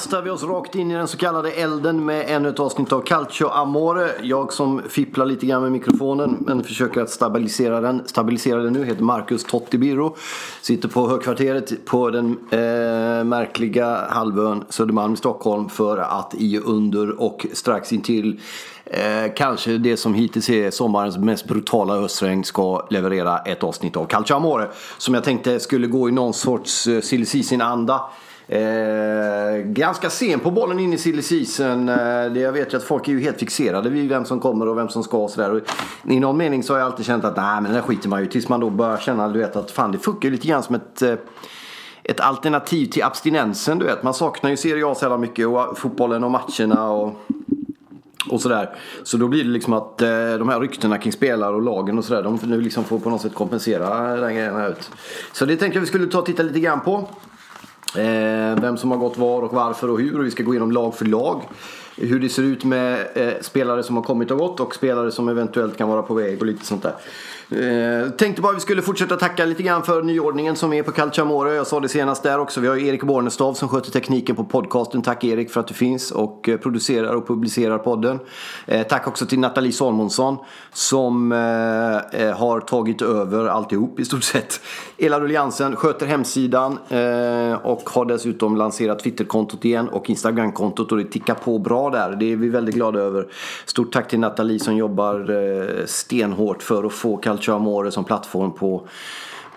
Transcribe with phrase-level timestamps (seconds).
[0.00, 3.00] kastar vi oss rakt in i den så kallade elden med ännu ett avsnitt av
[3.00, 4.10] Calcio Amore.
[4.22, 8.02] Jag som fipplar lite grann med mikrofonen men försöker att stabilisera den.
[8.06, 10.16] Stabilisera den nu heter Marcus Tottibiro.
[10.62, 17.20] Sitter på högkvarteret på den eh, märkliga halvön Södermalm i Stockholm för att i under
[17.20, 18.40] och strax intill
[18.92, 24.06] Eh, kanske det som hittills är sommarens mest brutala ösregn ska leverera ett avsnitt av
[24.06, 24.68] Calcio Amore.
[24.98, 28.00] Som jag tänkte skulle gå i någon sorts eh, silly anda
[28.50, 31.88] Eh, ganska sen på bollen in i silly season.
[31.88, 31.96] Eh,
[32.32, 34.78] det jag vet ju att folk är ju helt fixerade vid vem som kommer och
[34.78, 35.62] vem som ska och sådär.
[36.08, 38.20] I någon mening så har jag alltid känt att nej men den där skiter man
[38.20, 40.62] ju tills man då börjar känna du vet, att fan det funkar ju lite grann
[40.62, 41.14] som ett eh,
[42.02, 43.78] ett alternativ till abstinensen.
[43.78, 44.02] Du vet.
[44.02, 47.20] Man saknar ju Serie A så jävla mycket och fotbollen och matcherna och,
[48.30, 48.76] och sådär.
[49.02, 52.04] Så då blir det liksom att eh, de här ryktena kring spelare och lagen och
[52.04, 52.22] sådär.
[52.22, 54.90] De nu liksom får på något sätt kompensera den grejen ut.
[55.32, 57.08] Så det tänkte jag vi skulle ta och titta lite grann på.
[57.96, 60.18] Eh, vem som har gått var och varför och hur.
[60.18, 61.42] Och vi ska gå igenom lag för lag.
[62.00, 65.28] Hur det ser ut med eh, spelare som har kommit och gått och spelare som
[65.28, 66.94] eventuellt kan vara på väg och lite sånt där.
[67.52, 71.54] Eh, tänkte bara vi skulle fortsätta tacka lite grann för nyordningen som är på Calciamore.
[71.54, 72.60] Jag sa det senast där också.
[72.60, 75.02] Vi har ju Erik Bornestav som sköter tekniken på podcasten.
[75.02, 78.18] Tack Erik för att du finns och eh, producerar och publicerar podden.
[78.66, 80.36] Eh, tack också till Nathalie Salmonsson
[80.72, 84.60] som eh, eh, har tagit över alltihop i stort sett.
[84.98, 91.04] Ela Rulliansen sköter hemsidan eh, och har dessutom lanserat Twitterkontot igen och Instagramkontot och det
[91.04, 92.16] tickar på bra där.
[92.16, 93.26] Det är vi väldigt glada över.
[93.64, 98.52] Stort tack till Nathalie som jobbar eh, stenhårt för att få Calcio Amore som plattform
[98.52, 98.86] på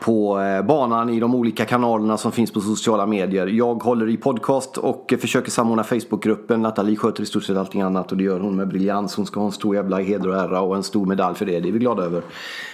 [0.04, 3.48] på eh, banan i de olika kanalerna som finns på sociala medier.
[3.48, 6.62] Jag håller i podcast och försöker samordna Facebookgruppen.
[6.62, 9.16] Nathalie sköter i stort sett allting annat och det gör hon med briljans.
[9.16, 11.60] Hon ska ha en stor jävla heder och ära och en stor medalj för det.
[11.60, 12.22] Det är vi glada över.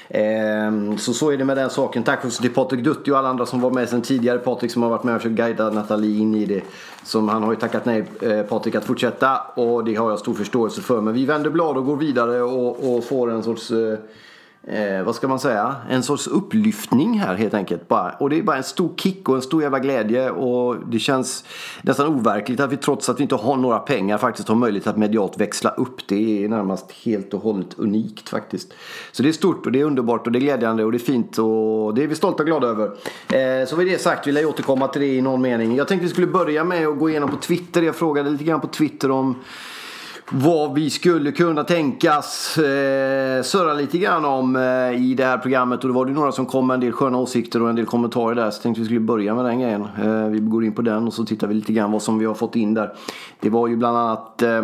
[0.10, 2.04] Ehm, så så är det med den saken.
[2.04, 4.38] Tack också till Patrik Dutti och alla andra som var med sedan tidigare.
[4.38, 6.62] Patrik som har varit med och försökt guida Nathalie in i det.
[7.04, 10.34] Som han har ju tackat nej eh, Patrik att fortsätta och det har jag stor
[10.34, 11.02] förståelse för.
[11.02, 13.98] Men vi vänder blad och går vidare och, och får en sorts eh,
[14.70, 17.88] eh, vad ska man säga, en sorts upplyftning här helt enkelt.
[17.88, 18.12] Bara.
[18.12, 21.46] Och det är bara en stor kick och en stor jävla glädje och det känns
[21.82, 24.98] nästan overkligt att vi trots att vi inte har några pengar faktiskt har möjlighet att
[24.98, 26.08] medialt växla upp.
[26.08, 28.74] Det är närmast helt och hållet unikt faktiskt.
[29.12, 31.00] Så det är stort och det är underbart och det är glädjande och det är
[31.00, 32.86] fint och det är vi stolta och glada över.
[33.30, 35.76] Eh, så med det sagt vill jag återkomma till det i någon mening.
[35.76, 37.82] Jag tänkte vi skulle börja med att gå igenom på Twitter.
[37.82, 39.36] Jag frågade lite grann på Twitter om
[40.32, 44.62] vad vi skulle kunna tänkas eh, surra lite grann om eh,
[45.04, 45.84] i det här programmet.
[45.84, 47.86] Och då var det några som kom med en del sköna åsikter och en del
[47.86, 48.52] kommentarer där.
[48.52, 49.88] Så jag tänkte vi skulle börja med den grejen.
[50.04, 52.26] Eh, vi går in på den och så tittar vi lite grann vad som vi
[52.26, 52.94] har fått in där.
[53.40, 54.64] Det var ju bland annat Eh,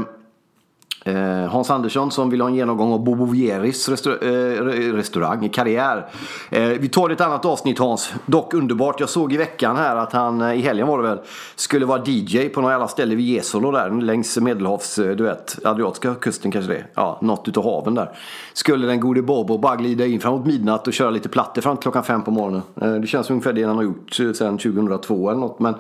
[1.08, 6.06] Eh, Hans Andersson som vill ha en genomgång av Bobo Vieris restaur eh, restaurang, karriär.
[6.50, 8.14] Eh, vi tar ett annat avsnitt Hans.
[8.26, 9.00] Dock underbart.
[9.00, 11.20] Jag såg i veckan här att han, i helgen var det väl,
[11.56, 16.16] skulle vara DJ på några jävla ställe vid Jesolo där längs Medelhavs, du vet, Adriatiska
[16.16, 18.10] kusten kanske det Ja, något utav haven där.
[18.54, 21.82] Skulle den gode Bobo bara glida in framåt midnatt och köra lite plattor fram till
[21.82, 23.02] klockan fem på morgonen.
[23.02, 25.60] Det känns ungefär det han har gjort sedan 2002 eller något.
[25.60, 25.76] Men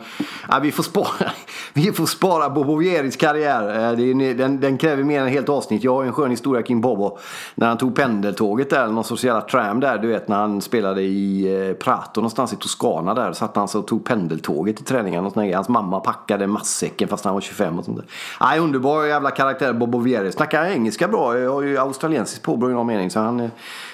[0.51, 1.31] eh, vi får spara,
[1.74, 3.95] vi får spara Bobo Vieris karriär.
[3.95, 5.84] Det är, den, den kräver mer än ett helt avsnitt.
[5.84, 7.18] Jag har en skön historia kring Bobo.
[7.56, 9.98] När han tog pendeltåget där, någon sorts jävla tram där.
[9.98, 13.34] Du vet när han spelade i eh, Prato någonstans i Toscana där.
[13.34, 15.26] Satt han så och tog pendeltåget till träningen.
[15.26, 18.06] Och Hans mamma packade matsäcken fast han var 25 och sånt där.
[18.42, 20.32] Nej, underbar jävla karaktär Bobo Vieri.
[20.32, 21.40] Snackar engelska bra.
[21.40, 23.10] Jag har ju australiensiskt påbrå i någon mening.
[23.10, 23.50] Så han, eh,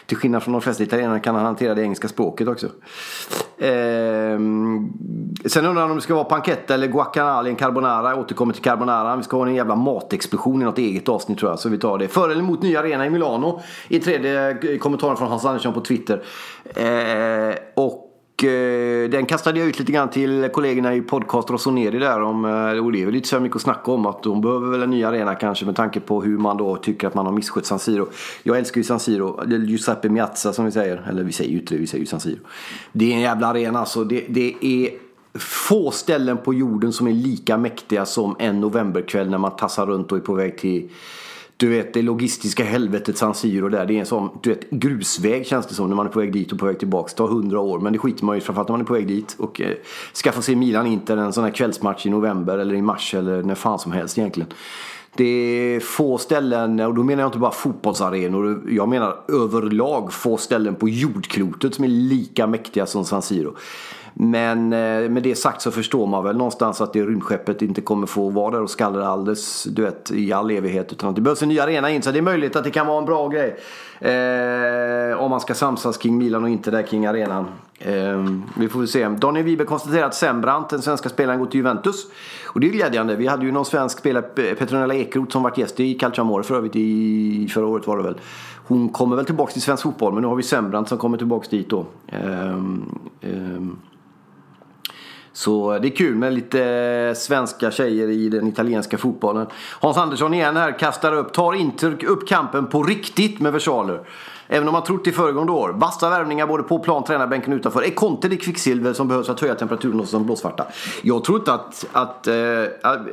[0.06, 2.68] till skillnad från de flesta italienare kan han hantera det engelska språket också.
[3.62, 4.94] Ehm,
[5.46, 8.10] sen undrar han om det ska vara panketta eller guacamole en carbonara.
[8.10, 9.16] Jag återkommer till carbonara.
[9.16, 11.98] Vi ska ha en jävla matexplosion i något eget avsnitt tror jag, så vi tar
[11.98, 12.08] det.
[12.08, 15.82] För eller emot nya arena i Milano i tredje eh, kommentaren från Hans Andersson på
[15.82, 16.24] Twitter.
[16.76, 22.22] Eh, och eh, den kastade jag ut lite grann till kollegorna i podcast Rossoneri där
[22.22, 24.72] om, eh, och det är väl lite så mycket att snacka om att de behöver
[24.72, 27.34] väl en ny arena kanske med tanke på hur man då tycker att man har
[27.34, 28.08] misskött San Siro.
[28.44, 31.74] Jag älskar ju San Siro, Giuseppe Miazza som vi säger, eller vi säger ju inte
[31.74, 32.40] det, vi säger ju San Siro.
[32.92, 34.90] Det är en jävla arena så det, det är
[35.34, 40.12] få ställen på jorden som är lika mäktiga som en novemberkväll när man tassar runt
[40.12, 40.90] och är på väg till
[41.58, 43.86] du vet det logistiska helvetet San Siro där.
[43.86, 46.34] Det är en sån du vet, grusväg känns det som när man är på väg
[46.34, 47.14] dit och på väg tillbaks.
[47.14, 49.08] Det tar hundra år men det skiter man ju framförallt när man är på väg
[49.08, 49.36] dit.
[49.40, 49.72] Och eh,
[50.14, 53.44] ska få se Milan Inter en sån här kvällsmatch i november eller i mars eller
[53.44, 54.50] när fan som helst egentligen.
[55.16, 58.62] Det är få ställen, och då menar jag inte bara fotbollsarenor.
[58.70, 63.56] Jag menar överlag få ställen på jordklotet som är lika mäktiga som San Siro.
[64.14, 68.08] Men eh, med det sagt så förstår man väl någonstans att det rymdskeppet inte kommer
[68.08, 70.92] få vara där och skallra alldeles du vet, i all evighet.
[70.92, 72.02] Utan att det behövs en ny arena in.
[72.02, 73.58] Så det är möjligt att det kan vara en bra grej.
[74.00, 77.46] Eh, om man ska samsas kring Milan och inte där kring arenan.
[77.80, 78.26] Eh,
[78.58, 79.08] vi får väl se.
[79.08, 82.08] Daniel Wiberg konstaterar att Sembrant, den svenska spelaren, går till Juventus.
[82.48, 83.16] Och det är glädjande.
[83.16, 86.56] Vi hade ju någon svensk spelare, eh, Petronella Ekroth, som varit gäst i Calciamore för
[86.56, 88.20] övrigt i förra året var det väl.
[88.68, 91.48] Hon kommer väl tillbaka till svensk fotboll men nu har vi Sembrant som kommer tillbaka
[91.50, 91.86] dit då.
[92.08, 92.58] Eh,
[95.34, 99.48] så det är kul med lite svenska tjejer i den italienska fotbollen.
[99.80, 104.02] Hans Andersson igen här kastar upp, tar inte upp kampen på riktigt med versaler.
[104.54, 105.70] Även om man trott det föregående år.
[105.70, 107.84] Vassa värvningar både på plan, tränarbänken och utanför.
[107.84, 110.66] Är Conte det kvicksilver som behövs för att höja temperaturen hos de blåsvarta?
[111.02, 111.86] Jag tror inte att...
[111.92, 112.34] att äh,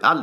[0.03, 0.23] all,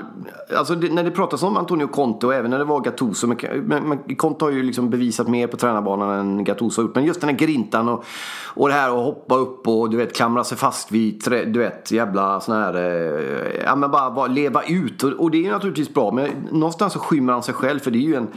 [0.57, 3.27] alltså det, när det pratas om Antonio Conte och även när det var Gattuso.
[3.27, 6.95] Men, men, Conte har ju liksom bevisat mer på tränarbanan än Gattuso har gjort.
[6.95, 8.05] Men just den här grintan och,
[8.45, 11.91] och det här att hoppa upp och du vet klamra sig fast vid du vet
[11.91, 12.75] jävla sån här...
[12.75, 15.03] Äh, ja men bara, bara leva ut.
[15.03, 16.11] Och, och det är ju naturligtvis bra.
[16.11, 18.27] Men någonstans så skymmer han sig själv för det är ju en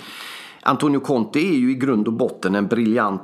[0.63, 3.23] Antonio Conte är ju i grund och botten en briljant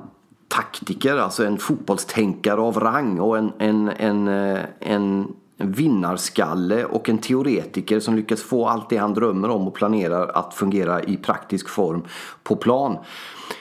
[0.48, 7.18] taktiker, alltså en fotbollstänkare av rang och en, en, en, eh, en vinnarskalle och en
[7.18, 11.68] teoretiker som lyckas få allt det han drömmer om och planerar att fungera i praktisk
[11.68, 12.02] form
[12.42, 12.98] på plan.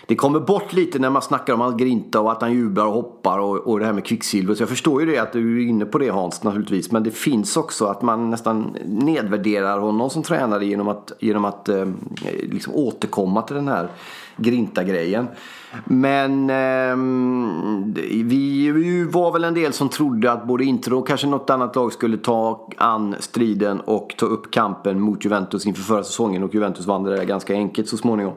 [0.06, 2.94] Det kommer bort lite när man snackar om att grinta och att han jublar och
[2.94, 4.56] hoppar och, och det här med kvicksilver.
[4.56, 6.92] Så jag förstår ju det att du är inne på det Hans naturligtvis.
[6.92, 11.70] Men det finns också att man nästan nedvärderar honom som tränare genom att, genom att
[11.70, 11.86] eh,
[12.52, 13.90] liksom återkomma till den här
[14.38, 15.28] grinta-grejen.
[15.86, 16.96] Men eh,
[18.24, 21.94] vi var väl en del som trodde att både Inter och kanske något annat lag
[21.94, 26.44] skulle ta an striden och ta upp kampen mot Juventus inför förra säsongen.
[26.44, 28.34] Och Juventus vann det där ganska enkelt så småningom.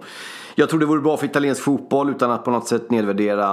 [0.58, 3.46] Jag tror det vore bra för italiensk fotboll utan att på något sätt nedvärdera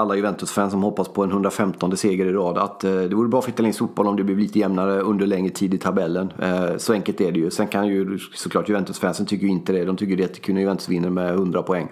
[0.00, 2.58] alla Juventus-fans som hoppas på en 115 seger i rad.
[2.58, 5.50] Att eh, det vore bra för italiensk fotboll om det blev lite jämnare under längre
[5.50, 6.32] tid i tabellen.
[6.38, 7.50] Eh, så enkelt är det ju.
[7.50, 9.84] Sen kan ju såklart Juventus-fansen tycker ju inte det.
[9.84, 11.88] De tycker det är jättekul när Juventus vinner med 100 poäng.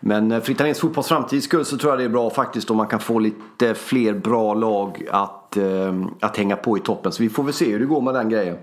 [0.00, 2.76] Men eh, för italiensk fotbolls framtids skull så tror jag det är bra faktiskt om
[2.76, 7.12] man kan få lite fler bra lag att, Eh, att hänga på i toppen.
[7.12, 8.56] Så vi får väl se hur det går med den grejen.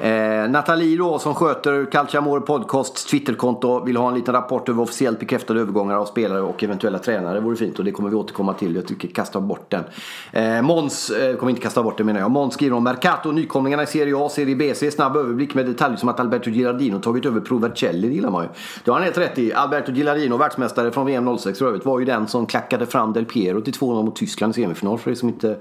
[0.00, 5.20] Eh, Nathalie då som sköter Calciamore Podcasts Twitterkonto vill ha en liten rapport över officiellt
[5.20, 7.34] bekräftade övergångar av spelare och eventuella tränare.
[7.34, 8.74] Det vore fint och det kommer vi återkomma till.
[8.74, 9.84] Jag tycker kasta bort den.
[10.32, 12.30] Eh, Måns eh, kommer inte kasta bort den menar jag.
[12.30, 14.74] Måns skriver om Mercato, nykomlingarna i Serie A, Serie B.
[14.74, 18.08] ser snabb överblick med detaljer som att Alberto Gillardino tagit över Provercelli.
[18.08, 18.48] Det gillar man ju.
[18.84, 19.52] Det har han helt rätt i.
[19.52, 23.24] Alberto Gillardino, världsmästare från VM 06 för övrigt, var ju den som klackade fram Del
[23.24, 24.98] Piero till 2-0 mot Tyskland i semifinal.
[24.98, 25.56] För er som, inte,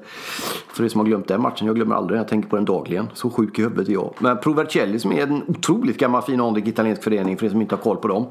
[0.67, 1.67] för er som har glömt den matchen.
[1.67, 3.07] Jag glömmer aldrig, jag tänker på den dagligen.
[3.13, 4.13] Så sjuk i huvudet är jag.
[4.19, 7.75] Men Provercelli som är en otroligt gammal fin anrik italiensk förening för er som inte
[7.75, 8.25] har koll på dem.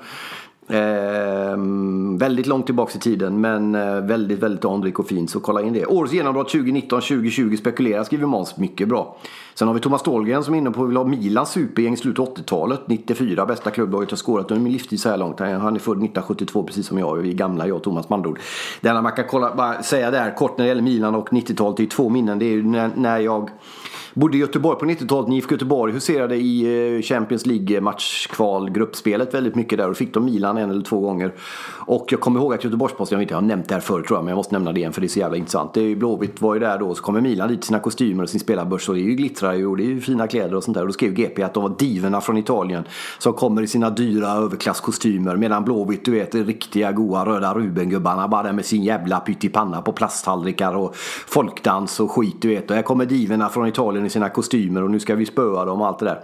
[0.69, 1.57] Eh,
[2.19, 5.73] väldigt långt tillbaka i tiden men eh, väldigt, väldigt anrik och fin så kolla in
[5.73, 5.87] det.
[5.87, 9.17] Årets genombrott 2019-2020 spekulerar skriver Måns mycket bra.
[9.55, 11.97] Sen har vi Thomas Dahlgren som är inne på att vill ha Milans supergäng i
[11.97, 12.81] slutet av 80-talet.
[12.87, 15.41] 94, bästa klubblaget har skårat under min livstid så här långt.
[15.41, 17.17] Han är född 1972 precis som jag.
[17.17, 18.39] Vi är gamla jag och Thomas Mandord.
[18.81, 21.77] Det enda man kan kolla, bara säga där kort när det gäller Milan och 90-talet.
[21.77, 22.39] Det är två minnen.
[22.39, 23.51] Det är när, när jag
[24.15, 29.35] Bodde i Göteborg på 90-talet när IFK Göteborg huserade i eh, Champions League matchkval gruppspelet
[29.35, 31.33] väldigt mycket där och fick de Milan en eller två gånger.
[31.87, 34.07] Och jag kommer ihåg att Göteborgs-Posten, jag vet inte, jag har nämnt det här förut
[34.07, 35.75] tror jag men jag måste nämna det igen för det är så jävla intressant.
[35.75, 38.29] Det är Blåvitt var ju där då så kommer Milan dit i sina kostymer och
[38.29, 40.65] sin spelarbörs och det är ju glittrar ju och det är ju fina kläder och
[40.65, 40.83] sånt där.
[40.83, 42.85] Och då skrev GP att de var divorna från Italien
[43.19, 48.29] som kommer i sina dyra överklasskostymer medan Blåvitt du vet, de riktiga goa röda Rubengubbarna
[48.29, 52.71] bara där med sin jävla pyttipanna på plasttallrikar och folkdans och skit du vet.
[52.71, 55.81] Och här kommer diverna från Italien i sina kostymer och nu ska vi spöa dem
[55.81, 56.21] och allt det där.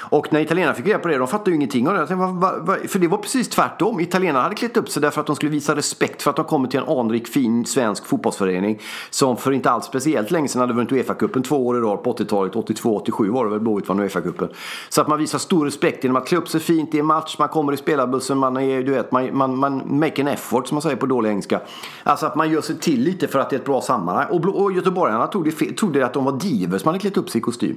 [0.00, 1.98] Och när italienarna fick reda på det, de fattade ju ingenting av det.
[1.98, 2.76] Tänkte, va, va, va?
[2.88, 4.00] För det var precis tvärtom.
[4.00, 6.70] Italienarna hade klätt upp sig därför att de skulle visa respekt för att de kommit
[6.70, 8.80] till en anrik, fin svensk fotbollsförening.
[9.10, 12.12] Som för inte alls speciellt länge sedan hade vunnit Uefa-cupen två år i rad på
[12.12, 12.52] 80-talet.
[12.52, 14.48] 82-87 var det väl Blåvitt vann Uefa-cupen.
[14.88, 17.36] Så att man visar stor respekt genom att klä upp sig fint i en match.
[17.38, 20.74] Man kommer i spelarbussen, man är, du vet, man, man, man make an effort som
[20.74, 21.60] man säger på dålig engelska.
[22.02, 24.26] Alltså att man gör sig till lite för att det är ett bra sammanhang.
[24.30, 27.42] Och, och göteborgarna trodde, trodde att de var divers, man hade klätt upp sig i
[27.42, 27.76] kostym.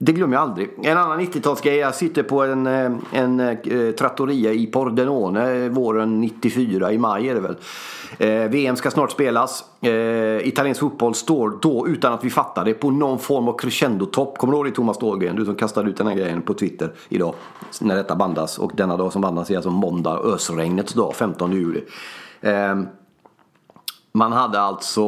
[0.00, 0.70] Det glömmer jag aldrig.
[0.82, 1.74] En annan 90-talsgrej.
[1.74, 6.92] Jag sitter på en, eh, en, en trattoria i Pordenone eh, våren 94.
[6.92, 7.56] I maj är det väl.
[8.18, 9.64] Eh, VM ska snart spelas.
[9.80, 14.38] Eh, italiensk fotboll står då, utan att vi fattar det, på någon form av crescendotopp.
[14.38, 15.36] Kommer du ihåg det Thomas Dahlgren?
[15.36, 17.34] Du som kastade ut den här grejen på Twitter idag.
[17.80, 18.58] När detta bandas.
[18.58, 21.84] Och denna dag som bandas är alltså måndag, ösregnets dag, 15 juli.
[22.40, 22.80] Eh,
[24.18, 25.02] man hade alltså,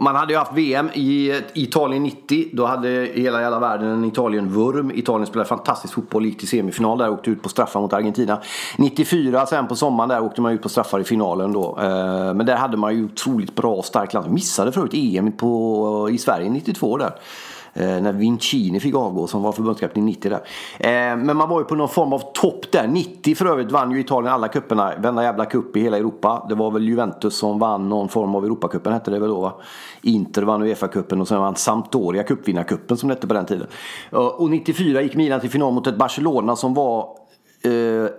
[0.00, 2.48] man hade ju haft VM i Italien 90.
[2.52, 4.90] Då hade hela jävla världen en Italien-vurm.
[4.94, 8.38] Italien spelade fantastisk fotboll, gick till semifinal där, åkte ut på straffar mot Argentina.
[8.78, 11.78] 94, sen på sommaren där åkte man ut på straffar i finalen då.
[11.78, 14.30] Eh, men där hade man ju otroligt bra, starkt land.
[14.32, 17.12] Missade förut EM på, i Sverige 92 där.
[17.74, 20.40] Eh, när Vincini fick avgå som var förbundskapten 90 där.
[20.78, 22.86] Eh, men man var ju på någon form av topp där.
[22.86, 24.92] 90 för övrigt vann ju Italien alla cuperna.
[24.98, 26.46] Varenda jävla cup i hela Europa.
[26.48, 29.52] Det var väl Juventus som vann någon form av Europacupen hette det väl då va?
[30.02, 33.66] Inter vann Uefa-cupen och sen vann Sampdoria cupvinnarcupen som det hette på den tiden.
[34.12, 37.00] Eh, och 94 gick Milan till final mot ett Barcelona som var
[37.64, 38.10] eh,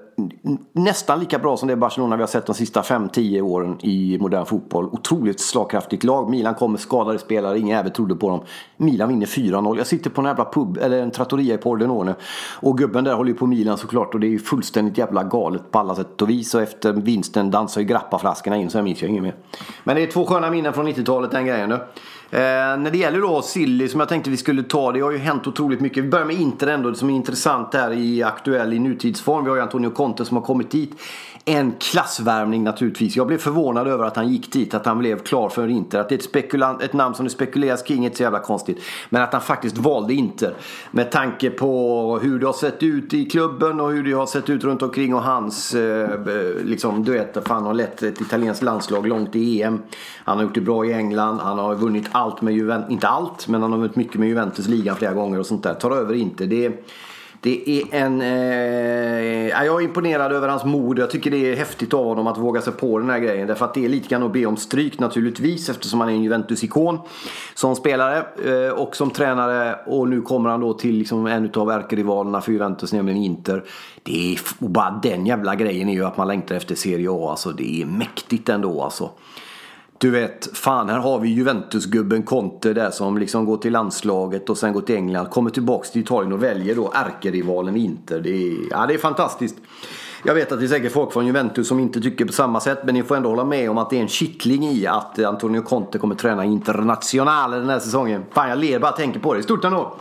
[0.71, 4.45] nästan lika bra som det Barcelona vi har sett de sista 5-10 åren i modern
[4.45, 4.85] fotboll.
[4.85, 6.29] Otroligt slagkraftigt lag.
[6.29, 8.41] Milan kommer, skadade spelare, ingen jävel trodde på dem.
[8.77, 9.77] Milan vinner 4-0.
[9.77, 12.15] Jag sitter på en jävla pub, eller en trattoria i Pordenone.
[12.61, 15.71] Och gubben där håller ju på Milan såklart och det är ju fullständigt jävla galet
[15.71, 16.55] på alla sätt och vis.
[16.55, 19.35] Och efter vinsten dansar ju grappaflaskorna in så jag minns jag inget mer.
[19.83, 21.79] Men det är två sköna minnen från 90-talet den grejen nu.
[22.33, 22.39] Eh,
[22.77, 24.91] när det gäller då Silly som jag tänkte vi skulle ta.
[24.91, 26.03] Det har ju hänt otroligt mycket.
[26.03, 29.43] Vi börjar med Inter ändå som är intressant här i aktuell i nutidsform.
[29.43, 30.91] Vi har ju Antonio Conte som har kommit dit
[31.45, 33.15] en klassvärmning naturligtvis.
[33.15, 35.99] Jag blev förvånad över att han gick dit, att han blev klar för Inter.
[35.99, 38.39] Att det är ett, spekulant, ett namn som det spekuleras kring är inte så jävla
[38.39, 38.77] konstigt.
[39.09, 40.53] Men att han faktiskt valde Inter.
[40.91, 44.49] Med tanke på hur det har sett ut i klubben och hur det har sett
[44.49, 46.17] ut runt omkring och hans, eh, eh
[46.63, 49.81] liksom, du vet, han har lett ett italienskt landslag långt i EM.
[50.25, 53.47] Han har gjort det bra i England, han har vunnit allt med Juventus, inte allt,
[53.47, 55.73] men han har vunnit mycket med Juventus ligan flera gånger och sånt där.
[55.73, 56.45] Tar över Inter.
[56.45, 56.73] Det är,
[57.43, 58.21] det är en...
[58.21, 60.99] Eh, jag är imponerad över hans mod.
[60.99, 63.47] Jag tycker det är häftigt av honom att våga sig på den här grejen.
[63.47, 65.69] Därför att det är lite grann att be om stryk naturligtvis.
[65.69, 66.99] Eftersom han är en Juventus-ikon.
[67.53, 69.75] Som spelare eh, och som tränare.
[69.85, 73.63] Och nu kommer han då till liksom en av ärkerivalerna för Juventus, nämligen Inter.
[74.03, 77.27] Det är, och bara den jävla grejen är ju att man längtar efter Serie A.
[77.29, 79.09] Alltså det är mäktigt ändå alltså.
[80.03, 84.57] Du vet, fan här har vi Juventus-gubben Conte där som liksom går till landslaget och
[84.57, 85.29] sen går till England.
[85.29, 88.19] Kommer tillbaks till Italien och väljer då ärkerivalen Inter.
[88.19, 89.55] Det är, ja, det är fantastiskt.
[90.23, 92.79] Jag vet att det är säkert folk från Juventus som inte tycker på samma sätt.
[92.85, 95.61] Men ni får ändå hålla med om att det är en kittling i att Antonio
[95.61, 98.23] Conte kommer träna internationalen den här säsongen.
[98.31, 99.43] Fan jag ler bara tänker på det.
[99.43, 99.97] Stort ändå!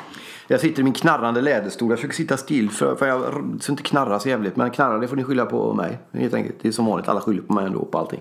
[0.53, 1.91] Jag sitter i min knarrande läderstol.
[1.91, 3.23] Jag försöker sitta still för, för jag
[3.61, 4.57] så inte knarra så jävligt.
[4.57, 5.99] Men knarra det får ni skylla på mig.
[6.13, 6.57] Helt enkelt.
[6.63, 7.09] Det är som vanligt.
[7.09, 8.21] Alla skyller på mig ändå på allting.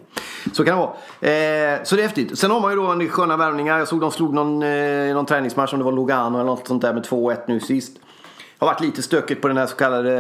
[0.54, 0.90] Så kan det vara.
[0.90, 2.40] Eh, så det är häftigt.
[2.40, 3.78] Sen har man ju då en sköna värvningar.
[3.78, 5.74] Jag såg de slog någon, eh, någon träningsmatch.
[5.74, 7.96] Om det var Lugano eller något sånt där med 2-1 nu sist.
[7.96, 10.12] Det har varit lite stökigt på den här så kallade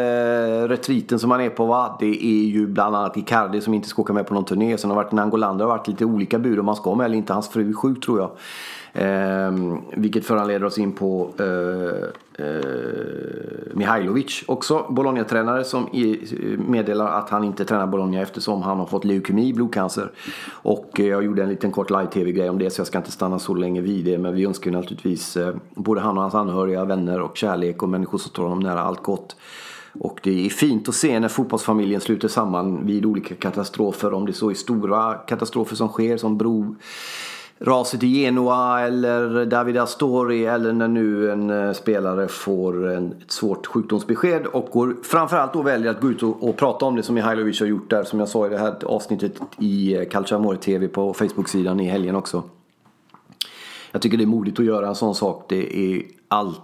[0.61, 1.97] eh, retriten som man är på va.
[1.99, 4.77] Det är ju bland annat Icardi som inte ska åka med på någon turné.
[4.77, 5.57] Sen har det varit Nangolan.
[5.57, 7.33] Det har varit lite olika bud om han ska med eller inte.
[7.33, 8.31] Hans fru är sjuk tror jag.
[8.93, 9.51] Eh,
[9.95, 14.85] vilket föranleder oss in på eh, eh, Mihailovic också.
[14.89, 15.89] Bologna-tränare som
[16.67, 20.11] meddelar att han inte tränar Bologna eftersom han har fått leukemi, blodcancer.
[20.51, 23.39] Och eh, jag gjorde en liten kort live-tv-grej om det så jag ska inte stanna
[23.39, 24.17] så länge vid det.
[24.17, 28.17] Men vi önskar naturligtvis eh, både han och hans anhöriga, vänner och kärlek och människor
[28.17, 29.35] som står honom nära allt gott.
[29.99, 34.13] Och det är fint att se när fotbollsfamiljen sluter samman vid olika katastrofer.
[34.13, 36.75] Om det så är stora katastrofer som sker som bro
[37.61, 43.31] raset i Genoa eller David Astori eller när nu en eh, spelare får en, ett
[43.31, 47.03] svårt sjukdomsbesked och går, framförallt då väljer att gå ut och, och prata om det
[47.03, 50.05] som Mihailovic har gjort där som jag sa i det här avsnittet i eh, Calciamore
[50.05, 52.43] Calcio Amore TV på Facebook-sidan i helgen också.
[53.91, 55.45] Jag tycker det är modigt att göra en sån sak.
[55.49, 56.61] Det är allt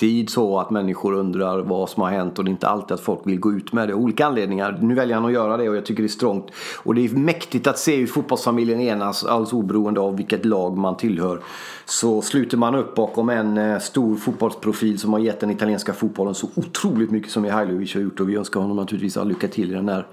[0.00, 3.00] tid så att människor undrar vad som har hänt och det är inte alltid att
[3.00, 3.94] folk vill gå ut med det.
[3.94, 4.78] av Olika anledningar.
[4.82, 6.50] Nu väljer han att göra det och jag tycker det är strångt.
[6.82, 10.96] Och det är mäktigt att se hur fotbollsfamiljen enas, alldeles oberoende av vilket lag man
[10.96, 11.40] tillhör.
[11.84, 16.34] Så sluter man upp bakom en eh, stor fotbollsprofil som har gett den italienska fotbollen
[16.34, 18.20] så otroligt mycket som Mihailovic har gjort.
[18.20, 20.06] Och vi önskar honom naturligtvis all lycka till i den här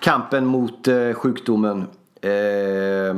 [0.00, 1.84] kampen mot eh, sjukdomen.
[2.20, 3.14] Eh,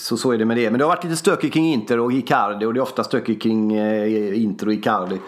[0.00, 0.70] så, så är det med det.
[0.70, 3.42] Men det har varit lite stökigt kring Inter och Icardi och det är ofta stökigt
[3.42, 5.18] kring eh, Inter och Icardi.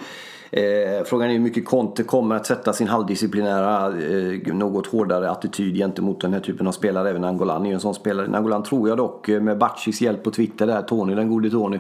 [0.50, 5.74] Eh, frågan är hur mycket Conte kommer att sätta sin halvdisciplinära, eh, något hårdare attityd
[5.74, 7.10] gentemot den här typen av spelare.
[7.10, 8.36] Även Angolan är ju en sån spelare.
[8.36, 11.78] Angolan tror jag dock eh, med Batchis hjälp på Twitter där, Tony, den gode Tony.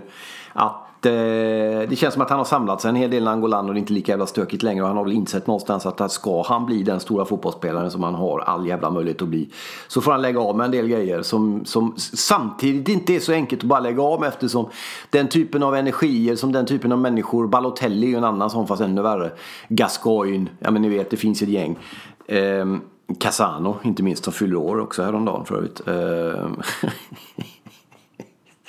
[0.52, 3.26] Att det, eh, det känns som att han har samlat sig en hel del i
[3.26, 4.82] Angolan och det är inte lika jävla stökigt längre.
[4.82, 8.14] Och han har väl insett någonstans att ska han bli den stora fotbollsspelaren som han
[8.14, 9.48] har all jävla möjlighet att bli.
[9.88, 13.32] Så får han lägga av med en del grejer som, som samtidigt inte är så
[13.32, 14.68] enkelt att bara lägga av med eftersom
[15.10, 18.66] den typen av energier som den typen av människor, Balotelli är ju en annan sån
[18.66, 19.32] fast ännu värre.
[19.68, 21.78] Gascoigne, ja men ni vet det finns ett gäng.
[22.26, 22.80] Ehm,
[23.18, 25.88] Casano inte minst som fyller år också häromdagen för övrigt.
[25.88, 26.56] Ehm.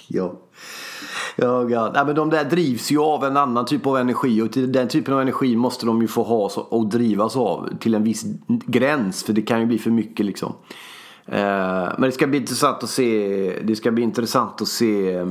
[0.07, 0.33] ja.
[1.35, 4.87] Ja, ja, men de där drivs ju av en annan typ av energi och den
[4.87, 9.23] typen av energi måste de ju få ha och drivas av till en viss gräns
[9.23, 10.53] för det kan ju bli för mycket liksom.
[11.25, 13.59] Eh, men det ska bli intressant att se.
[13.63, 15.25] Det ska bli intressant att se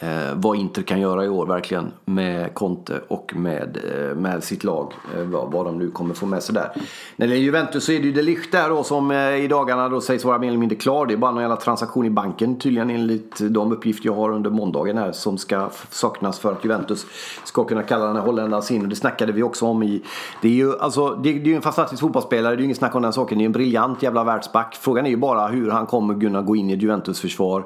[0.00, 4.64] Eh, vad Inter kan göra i år verkligen med Conte och med, eh, med sitt
[4.64, 4.92] lag.
[5.16, 6.70] Eh, vad, vad de nu kommer få med sig där.
[7.16, 9.88] När det gäller Juventus så är det ju Delicht där då som eh, i dagarna
[9.88, 11.06] då sägs vara mer eller mindre klar.
[11.06, 14.50] Det är bara någon jävla transaktion i banken tydligen enligt de uppgifter jag har under
[14.50, 17.06] måndagen här som ska saknas för att Juventus
[17.44, 18.82] ska kunna kalla den här holländaren sin.
[18.82, 20.02] Och det snackade vi också om i...
[20.42, 22.78] Det är ju alltså, det, det är ju en fantastisk fotbollsspelare, det är ju inget
[22.78, 23.38] snack om den saken.
[23.38, 24.78] Det är ju en briljant jävla världsback.
[24.80, 27.64] Frågan är ju bara hur han kommer kunna gå in i ett Juventus försvar.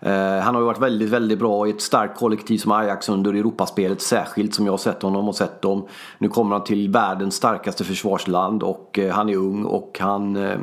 [0.00, 3.34] Eh, han har ju varit väldigt, väldigt bra i ett starkt kollektiv som Ajax under
[3.34, 5.86] Europaspelet särskilt som jag har sett honom och sett dem.
[6.18, 10.58] Nu kommer han till världens starkaste försvarsland och eh, han är ung och han eh,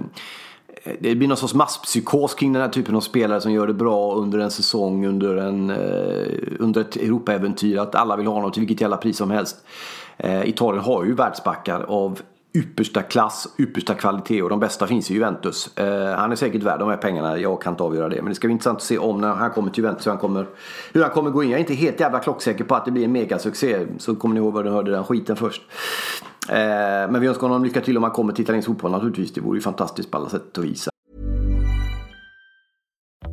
[1.00, 4.14] det blir någon sorts masspsykos kring den här typen av spelare som gör det bra
[4.14, 5.70] under en säsong, under, en,
[6.60, 7.78] under ett Europaäventyr.
[7.78, 9.66] Att alla vill ha honom till vilket jävla pris som helst.
[10.44, 12.22] Italien har ju världsbackar av
[12.58, 15.78] yppersta klass, yppersta kvalitet och de bästa finns i Juventus.
[15.78, 18.16] Eh, han är säkert värd de här pengarna, jag kan inte avgöra det.
[18.16, 20.20] Men det ska bli intressant att se om när han kommer till Juventus hur han
[20.20, 20.46] kommer,
[20.94, 21.50] hur han kommer gå in.
[21.50, 23.88] Jag är inte helt jävla klocksäker på att det blir en megasuccé.
[23.98, 25.62] Så kommer ni ihåg vad ni hörde den skiten först.
[26.50, 26.56] Eh,
[27.12, 29.34] men vi önskar honom lycka till om han kommer till italiensk fotboll naturligtvis.
[29.34, 30.90] Det vore ju fantastiskt på alla sätt och vis.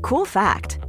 [0.03, 0.84] Cool fact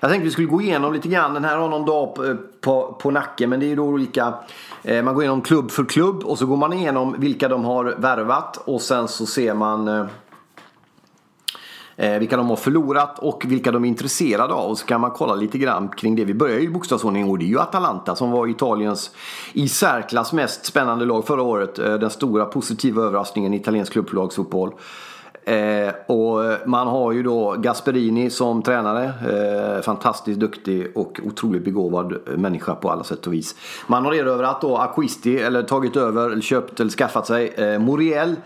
[0.00, 1.34] Jag tänkte vi skulle gå igenom lite grann.
[1.34, 3.84] Den här har någon dag på, eh, på, på nacken men det är ju då
[3.84, 4.34] olika
[4.86, 7.84] Eh, man går igenom klubb för klubb och så går man igenom vilka de har
[7.84, 10.06] värvat och sen så ser man eh,
[11.96, 14.70] eh, vilka de har förlorat och vilka de är intresserade av.
[14.70, 16.24] Och så kan man kolla lite grann kring det.
[16.24, 19.10] Vi börjar ju i bokstavsordning och det är ju Atalanta som var Italiens
[19.52, 21.78] i särklass mest spännande lag förra året.
[21.78, 24.72] Eh, den stora positiva överraskningen i italiensk klubblagsfotboll.
[25.46, 29.04] Eh, och man har ju då Gasperini som tränare.
[29.04, 33.54] Eh, fantastiskt duktig och otroligt begåvad människa på alla sätt och vis.
[33.86, 38.36] Man har erövrat då Acquisti, eller tagit över, köpt eller skaffat sig eh, Muriel.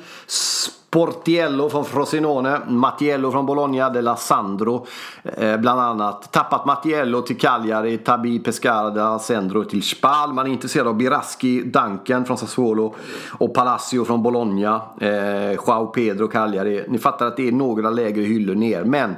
[0.91, 4.87] Portiello från Frosinone, Mattiello från Bologna, De La Sandro
[5.25, 6.33] eh, bland annat.
[6.33, 10.33] Tappat Mattiello till Cagliari, Tabi Pescara, Sandro till Spal.
[10.33, 12.95] Man är intresserad av Biraski, Duncan från Sassuolo
[13.39, 14.81] och Palacio från Bologna.
[15.01, 16.85] Eh, Joao Pedro, Cagliari.
[16.89, 18.85] Ni fattar att det är några lägre hyllor ner.
[18.85, 19.17] Men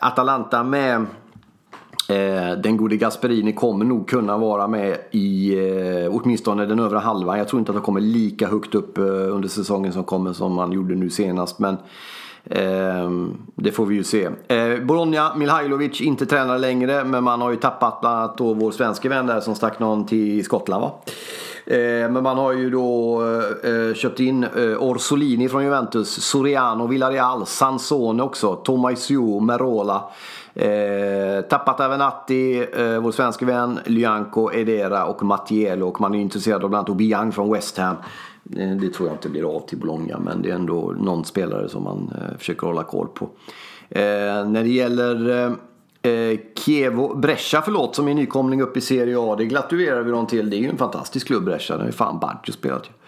[0.00, 1.06] Atalanta med
[2.10, 7.38] Eh, den gode Gasperini kommer nog kunna vara med i eh, åtminstone den övre halvan.
[7.38, 10.58] Jag tror inte att han kommer lika högt upp eh, under säsongen som kommer som
[10.58, 11.58] han gjorde nu senast.
[11.58, 11.76] Men
[12.44, 13.10] eh,
[13.54, 14.28] det får vi ju se.
[14.48, 17.04] Eh, Bologna, Milhajlovic, inte tränare längre.
[17.04, 20.06] Men man har ju tappat bland annat då vår svenske vän där som stack någon
[20.06, 20.92] till Skottland va?
[21.66, 23.22] Eh, men man har ju då
[23.64, 24.46] eh, köpt in
[24.78, 30.04] Orsolini från Juventus, Soriano, Villarreal, Sansone också, Tomaisio, Merola.
[30.60, 35.88] Eh, tappat Avenatti, eh, vår svenska vän, Lyanko, Edera och Mattiello.
[35.88, 37.96] Och man är intresserad av bland annat Obiang från West Ham.
[38.56, 41.68] Eh, det tror jag inte blir av till Bologna men det är ändå någon spelare
[41.68, 43.28] som man eh, försöker hålla koll på.
[43.88, 45.30] Eh, när det gäller
[46.02, 49.34] eh, eh Kievo, Brescia förlåt, som är nykomling upp i Serie A.
[49.38, 50.50] Det gratulerar vi dem till.
[50.50, 51.76] Det är ju en fantastisk klubb Brescia.
[51.76, 52.99] Den har ju fan Baggio spelat ju.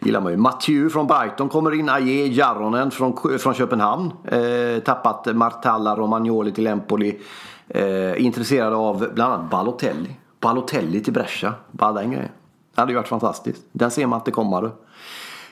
[0.00, 0.38] Gillar man ju.
[0.38, 1.88] Mathieu från Brighton kommer in.
[1.88, 4.12] Aje Jaronen från, från Köpenhamn.
[4.24, 7.20] Eh, tappat Martalla Romagnoli till Empoli.
[7.68, 10.16] Eh, intresserad av bland annat Balotelli.
[10.40, 11.54] Balotelli till Brescia.
[11.70, 12.28] Bara den grejen.
[12.74, 13.62] Det hade ju varit fantastiskt.
[13.72, 14.60] Den ser man inte komma.
[14.60, 14.70] du.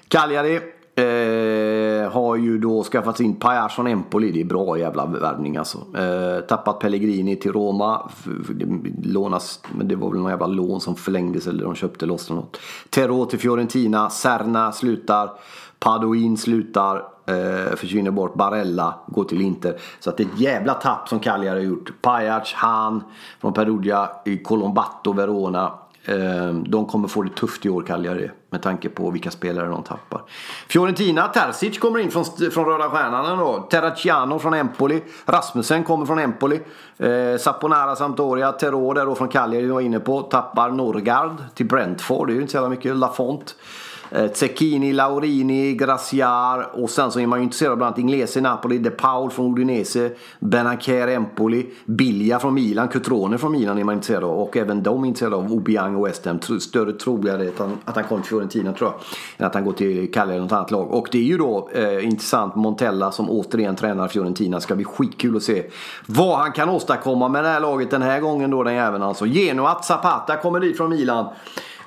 [0.08, 0.60] Cagliari
[0.98, 4.32] Eh, har ju då skaffat in Pajas från Empoli.
[4.32, 5.78] Det är bra jävla värvning alltså.
[5.78, 8.10] Eh, tappat Pellegrini till Roma.
[9.02, 12.60] Lånas, men det var väl någon jävla lån som förlängdes eller de köpte loss något.
[12.90, 14.10] Terro till Fiorentina.
[14.10, 15.30] Serna slutar.
[15.78, 16.96] Padoin slutar.
[17.26, 18.34] Eh, försvinner bort.
[18.34, 19.80] Barella går till Inter.
[20.00, 21.92] Så att det är ett jävla tapp som Cagliari har gjort.
[22.02, 23.04] Pajac, Han
[23.40, 24.08] från Perugia.
[24.44, 25.72] Colombatto, Verona.
[26.08, 28.30] Ehm, de kommer få det tufft i år, Cagliari.
[28.50, 30.22] Med tanke på vilka spelare de tappar.
[30.68, 35.02] Fiorentina, Terzic kommer in från, från Röda Stjärnan Terraciano från Empoli.
[35.26, 36.60] Rasmussen kommer från Empoli.
[36.98, 38.52] Eh, Saponara, Sampdoria.
[38.52, 40.22] Terror där då från Cagliari, vi var inne på.
[40.22, 42.26] Tappar Norgard till Brentford.
[42.26, 42.96] Det är ju inte så jävla mycket.
[42.96, 43.54] Lafont.
[44.10, 48.40] Eh, Zecchini, Laurini, Graciar och sen så är man ju intresserad av bland annat Inglese,
[48.40, 53.94] Napoli, De Paul från Udinese, Benacer, Empoli, Bilja från Milan, Cutrone från Milan är man
[53.94, 56.40] intresserad av och även de är intresserade av Obiang och West Ham.
[56.60, 59.00] Större troligare att han, att han kommer till Fiorentina tror jag
[59.36, 60.92] än att han går till Cagliari eller något annat lag.
[60.92, 64.60] Och det är ju då eh, intressant, Montella som återigen tränar Fiorentina.
[64.60, 65.64] Ska bli skitkul att se
[66.06, 69.26] vad han kan åstadkomma med det här laget den här gången då den jäveln alltså.
[69.26, 71.26] Genoa, Zapata kommer dit från Milan.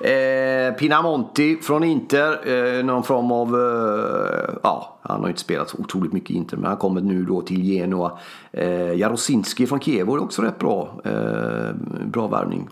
[0.00, 2.48] Eh, Pinamonti från Inter.
[2.48, 3.48] Eh, någon form av...
[3.54, 6.56] Eh, ja, han har inte spelat så otroligt mycket i Inter.
[6.56, 8.18] Men han kommer nu då till Genoa.
[8.52, 11.00] Eh, Jarosinski från Kiev är också rätt bra.
[11.04, 11.74] Eh,
[12.06, 12.68] bra värvning.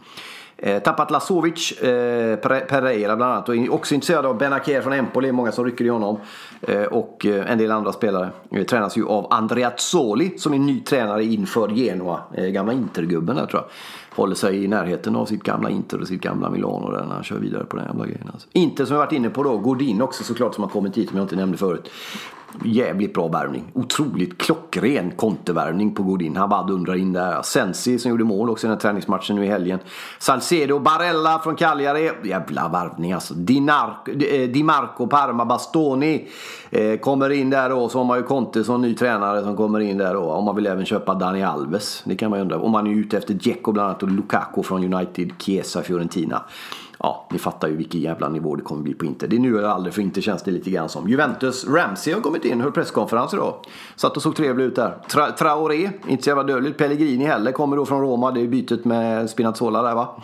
[0.62, 3.48] Eh, tappat Lasovic, eh, Pereira bland annat.
[3.48, 5.32] Och också intresserad av Benacer från Empoli.
[5.32, 6.20] Många som rycker i honom.
[6.60, 8.30] Eh, och eh, en del andra spelare.
[8.50, 12.20] Eh, tränas ju av Andreazzoli som är ny tränare inför Genoa.
[12.34, 13.70] Eh, gamla Intergubben där tror jag
[14.16, 17.24] håller sig i närheten av sitt gamla Inter och sitt gamla Milano där när han
[17.24, 18.30] kör vidare på den jävla grejen.
[18.32, 18.48] Alltså.
[18.52, 21.18] Inter som jag varit inne på då, Godin också såklart som har kommit hit som
[21.18, 21.90] jag inte nämnde förut.
[22.64, 23.64] Jävligt bra värvning.
[23.74, 26.36] Otroligt klockren kontevärvning på Godin.
[26.36, 27.42] Habad undrar in där.
[27.42, 29.78] Sensi som gjorde mål också i den här träningsmatchen nu i helgen.
[30.18, 32.10] Salcedo, Barella från Cagliari.
[32.24, 33.34] Jävla värvning alltså.
[33.34, 36.28] Dinar eh, Di Marco, Parma, Bastoni.
[36.70, 37.88] Eh, kommer in där då.
[37.88, 40.22] Så har man ju Conte som ny tränare som kommer in där då.
[40.22, 42.02] Om man vill även köpa Dani Alves.
[42.04, 42.58] Det kan man ju undra.
[42.58, 46.42] Om man är ute efter Dzeko bland annat och Lukaku från United, Chiesa, Fiorentina
[47.02, 49.28] ja, ni fattar ju vilken jävla nivå det kommer bli på Inter.
[49.28, 51.08] Det är nu eller aldrig för Inter känns det lite grann som.
[51.08, 53.54] Juventus, Ramsey har kommit in, höll presskonferens idag.
[53.96, 54.96] Satt och såg trevlig ut där.
[55.10, 56.78] Tra Traoré, inte så jävla dödligt.
[56.78, 58.30] Pellegrini heller, kommer då från Roma.
[58.30, 60.16] Det är bytet med Spinazzola där va.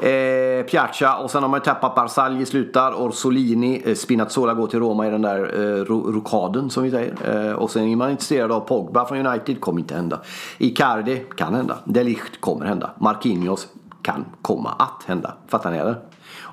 [0.00, 2.92] Eh, Piazza och sen har man ju tappat Barzagli slutar.
[2.92, 7.46] Orsolini, eh, Spinazzola går till Roma i den där eh, rokaden som vi säger.
[7.48, 10.20] Eh, och sen är man intresserad av Pogba från United, kommer inte hända.
[10.58, 11.78] Icardi, kan hända.
[11.84, 12.90] Delicht kommer hända.
[12.98, 13.68] Marquinhos,
[14.02, 15.34] kan komma att hända.
[15.48, 15.96] Fattar ni eller?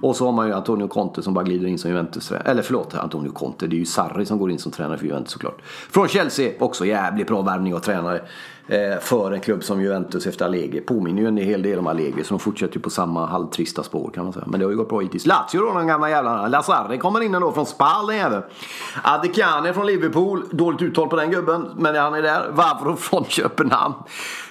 [0.02, 2.96] Och så har man ju Antonio Conte som bara glider in som Juventus Eller förlåt,
[2.96, 3.68] Antonio Conte.
[3.68, 5.62] Det är ju Sarri som går in som tränare för Juventus såklart.
[5.92, 8.22] Från Chelsea, också jävligt bra värvning och tränare.
[8.70, 10.82] Eh, för en klubb som Juventus efter Allegri.
[10.82, 12.24] Påminner ju en hel del om Allegri.
[12.24, 14.46] Så de fortsätter ju på samma halvtrista spår kan man säga.
[14.48, 15.26] Men det har ju gått bra hittills.
[15.26, 16.48] Lazio då, den gamla jävlarna.
[16.48, 18.44] Lazare kommer in ändå från Spal den jäveln.
[19.04, 20.44] Adekane från Liverpool.
[20.52, 21.68] Dåligt uttal på den gubben.
[21.78, 22.50] Men han är där.
[22.52, 23.94] Vavro från Köpenhamn.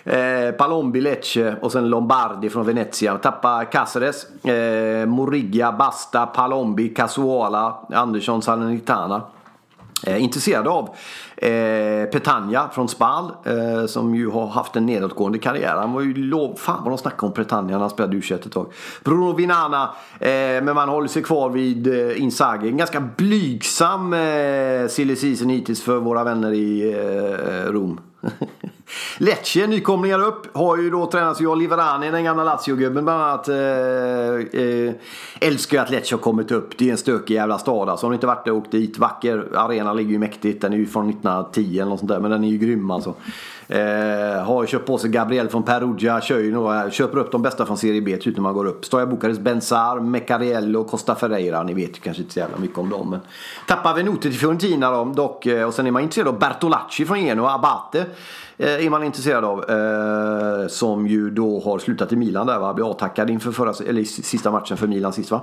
[0.05, 3.19] Eh, Palombi, Lecce och sen Lombardi från Venezia.
[3.19, 4.45] Tappa Caceres.
[4.45, 9.23] Eh, Morigia, Basta, Palombi, Casuala, Andersson, Salernitana.
[10.03, 10.89] Eh, intresserad av
[11.37, 15.77] eh, Petagna från Spal eh, som ju har haft en nedåtgående karriär.
[15.77, 16.57] Han var ju lov...
[16.57, 18.73] Fan vad de snackade om Petagna när han spelade u ett tag.
[19.05, 22.69] Bruno Vinana, eh, men man håller sig kvar vid eh, Inzaghi.
[22.69, 28.01] En ganska blygsam eh, silly season hittills för våra vänner i eh, Rom.
[29.19, 33.49] Lecce, nykomlingar upp, har ju då tränats av Liverani, den gamla Lazio-gubben bland annat.
[33.49, 34.95] Eh, eh,
[35.41, 36.79] älskar ju att Lecce har kommit upp.
[36.79, 38.07] Det är en stökig jävla stad alltså.
[38.07, 39.49] Har ni inte varit där och åkt dit, vacker.
[39.55, 40.61] Arena ligger ju mäktigt.
[40.61, 42.21] Den är ju från 1910 eller något sånt där.
[42.21, 43.15] Men den är ju grym alltså.
[43.69, 46.21] Eh, har ju köpt på sig Gabriel från Perugia.
[46.21, 48.65] Kör ju några, eh, köper upp de bästa från Serie B typ när man går
[48.65, 48.85] upp.
[48.85, 51.63] Stoja Bukarest, Benzar, Mecariello, Costa Ferreira.
[51.63, 53.11] Ni vet ju kanske inte så jävla mycket om dem.
[53.11, 53.21] Men
[53.67, 55.47] tappar noter till Fiorentina då, dock.
[55.47, 58.07] Eh, och sen är man intresserad av Bertolacci från Genoa, Abate.
[58.59, 59.71] Eh, är man intresserad av.
[59.71, 62.75] Eh, som ju då har slutat i Milan där va.
[62.75, 65.41] Blev avtackad inför förra, eller sista matchen för Milan sist va.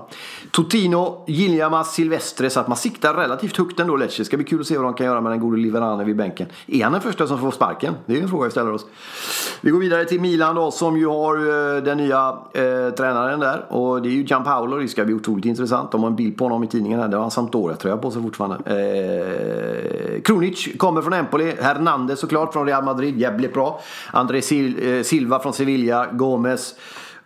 [0.52, 2.50] Totino, Giljamas, Silvestre.
[2.50, 4.22] Så att man siktar relativt högt ändå Lecce.
[4.22, 6.16] Det ska bli kul att se vad de kan göra med den gode Liverane vid
[6.16, 6.48] bänken.
[6.68, 7.94] Är han den första som får sparken?
[8.06, 8.86] Det är en fråga vi ställer oss.
[9.62, 13.66] Vi går vidare till Milan då som ju har eh, den nya eh, tränaren där.
[13.70, 14.78] Och det är ju Gianpaolo.
[14.78, 15.92] Det ska bli otroligt intressant.
[15.92, 17.08] De har en bild på honom i tidningen här.
[17.08, 18.58] Det har han Sampdoria-tröja på sig fortfarande.
[18.66, 21.54] Eh, Kronic kommer från Empoli.
[21.62, 23.03] Hernandez såklart från Real Madrid.
[23.10, 23.80] Jävligt bra.
[24.12, 26.08] André eh, Silva från Sevilla.
[26.12, 26.76] Gomes.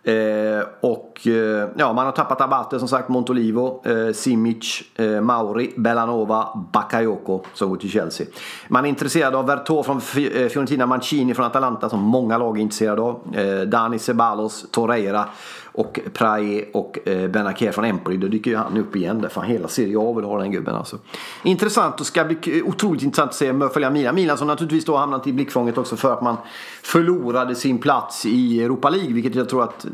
[0.02, 5.72] Eh, och eh, ja, man har tappat Abate som sagt, Montolivo, eh, Simic, eh, Mauri,
[5.76, 8.26] Bellanova, Bakayoko som går till Chelsea.
[8.68, 10.02] Man är intresserad av Vertå från eh,
[10.48, 13.20] Fiorentina, Mancini från Atalanta som många lag är intresserade av.
[13.34, 15.24] Eh, Dani Ceballos, Torreira
[15.78, 18.16] och Prae och eh, Benaker från Empoli.
[18.16, 19.28] Då dyker ju han upp igen där.
[19.28, 20.98] Fan hela Serie A vill ha den gubben alltså.
[21.44, 24.14] Intressant och ska bli otroligt intressant att se följa Milan.
[24.14, 26.36] Milan som naturligtvis då hamnat i blickfånget också för att man
[26.82, 29.12] förlorade sin plats i Europa League.
[29.12, 29.86] Vilket jag tror att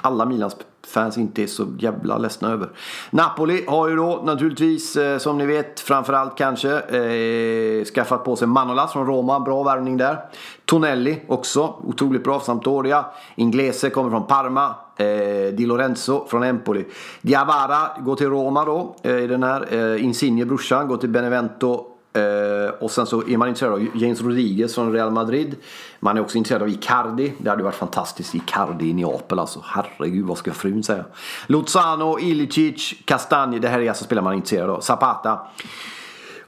[0.00, 2.68] alla Milans fans inte är så jävla ledsna över.
[3.10, 8.48] Napoli har ju då naturligtvis eh, som ni vet framförallt kanske eh, skaffat på sig
[8.48, 9.40] Manolas från Roma.
[9.40, 10.18] Bra värvning där.
[10.64, 12.40] Tonelli också otroligt bra.
[12.40, 13.04] Sampdoria.
[13.34, 14.74] Inglese kommer från Parma.
[14.96, 16.84] Eh, Di Lorenzo från Empoli.
[17.22, 18.96] Diawara går till Roma då.
[19.02, 19.74] Eh, den här.
[19.94, 21.86] Eh, Insigne brorsan går till Benevento.
[22.12, 25.56] Eh, och sen så är man intresserad av James Rodriguez från Real Madrid.
[26.00, 27.32] Man är också intresserad av Icardi.
[27.38, 28.34] Det hade varit fantastiskt.
[28.34, 29.64] Icardi i Neapel alltså.
[29.64, 31.04] Herregud vad ska frun säga?
[31.46, 33.58] Lozano, Ilicic, Castagne.
[33.58, 34.80] Det här är alltså spelare man är intresserad av.
[34.80, 35.38] Zapata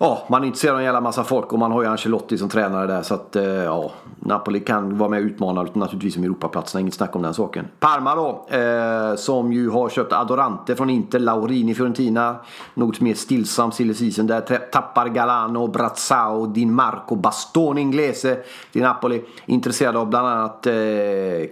[0.03, 2.49] ja, man är intresserad av en jävla massa folk och man har ju Ancelotti som
[2.49, 3.03] tränare där.
[3.03, 6.81] Så att eh, ja, Napoli kan vara med och utmana naturligtvis om Europaplatserna.
[6.81, 7.69] Inget snack om den saken.
[7.81, 12.37] Parma då, eh, som ju har köpt Adorante från Inter, Laurini Fiorentina.
[12.75, 14.41] Något mer stillsam silly season där.
[14.73, 18.37] Tappar Galano, Brazzao, Din Marco, Bastoni Inglese
[18.73, 19.25] till Napoli.
[19.47, 20.73] Intresserad av bland annat eh,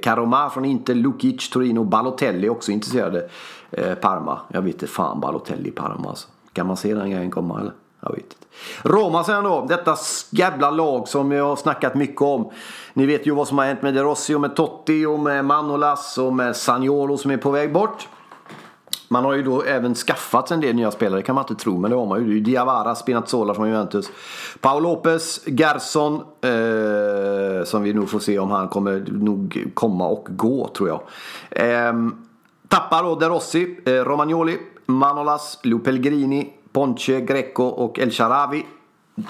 [0.02, 3.28] Caroma från Inter, Lukic, Torino, Balotelli också intresserade.
[3.70, 4.38] Eh, Parma.
[4.48, 6.28] Jag vet inte fan Balotelli i Parma alltså.
[6.52, 7.72] Kan man se den grejen komma eller?
[8.00, 8.36] Jag vet inte.
[8.82, 9.66] Roma sen då.
[9.68, 9.96] Detta
[10.30, 12.50] jävla lag som jag har snackat mycket om.
[12.92, 15.44] Ni vet ju vad som har hänt med De Rossi och med Totti och med
[15.44, 18.08] Manolas och med Sagnolo som är på väg bort.
[19.12, 21.78] Man har ju då även skaffat en del nya spelare, det kan man inte tro,
[21.78, 22.34] men det har man ju.
[22.34, 24.10] Det är Diawara, Spinazzola från Juventus.
[24.60, 30.26] Paul Lopez, Gerson, eh, som vi nog får se om han kommer nog komma och
[30.30, 31.00] gå, tror jag.
[31.50, 31.92] Eh,
[32.68, 38.66] tappar då De Rossi, eh, Romagnoli, Manolas, Lou Pellegrini, Ponche, Greco och El Sharawi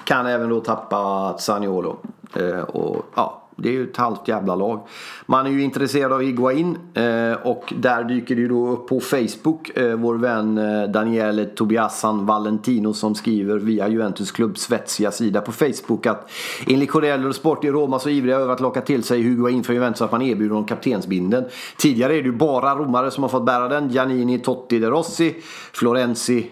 [0.04, 1.96] kan även då tappa Zaniolo.
[2.36, 4.80] Eh, och ja, det är ju ett halvt jävla lag.
[5.26, 9.00] Man är ju intresserad av Higuain eh, och där dyker det ju då upp på
[9.00, 15.40] Facebook eh, vår vän eh, Daniele Tobiasan Valentino som skriver via Juventus klubb svetsiga sida
[15.40, 16.30] på Facebook att
[16.66, 19.72] enligt Corriere och Sport är Roma så ivriga över att locka till sig Higuain för
[19.72, 21.44] Juventus att man erbjuder honom kaptensbinden.
[21.76, 23.88] Tidigare är det ju bara romare som har fått bära den.
[23.88, 25.34] Giannini, Totti, De Rossi,
[25.72, 26.46] Florenzi.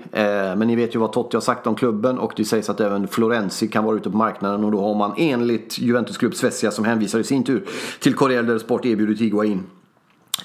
[0.56, 3.08] men ni vet ju vad Totti har sagt om klubben och det sägs att även
[3.08, 6.84] Florenzi kan vara ute på marknaden och då har man enligt Juventus klubb svetsiga som
[6.98, 7.64] hänvisar i sin tur
[8.00, 9.62] till Corriere där Sport erbjudit Higuain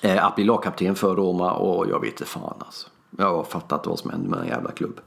[0.02, 2.88] eh, att bli lagkapten för Roma och jag vet inte fan alltså.
[3.18, 5.04] Jag har fattat vad som händer med den jävla klubben.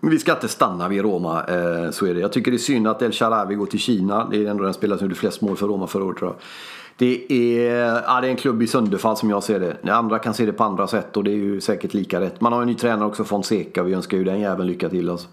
[0.00, 2.20] Vi ska inte stanna vid Roma, eh, så är det.
[2.20, 4.28] Jag tycker det är synd att El Sharawi går till Kina.
[4.30, 6.40] Det är ändå den spelare som gjorde flest mål för Roma förra året tror jag.
[6.96, 9.92] Det är, ja, det är en klubb i sönderfall som jag ser det.
[9.92, 12.40] Andra kan se det på andra sätt och det är ju säkert lika rätt.
[12.40, 13.82] Man har en ny tränare också, Fonseca.
[13.82, 15.28] Vi önskar ju den jäveln lycka till alltså.